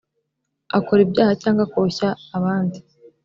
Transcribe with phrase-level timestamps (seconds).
[0.77, 2.77] akora ibyaha cyangwa akoshya abandi